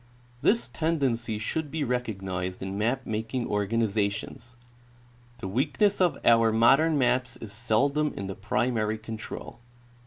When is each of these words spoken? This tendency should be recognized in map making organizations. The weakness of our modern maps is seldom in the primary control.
This 0.41 0.67
tendency 0.67 1.37
should 1.37 1.69
be 1.69 1.83
recognized 1.83 2.63
in 2.63 2.75
map 2.75 3.05
making 3.05 3.45
organizations. 3.45 4.55
The 5.37 5.47
weakness 5.47 6.01
of 6.01 6.17
our 6.25 6.51
modern 6.51 6.97
maps 6.97 7.37
is 7.37 7.53
seldom 7.53 8.11
in 8.15 8.25
the 8.25 8.33
primary 8.33 8.97
control. 8.97 9.59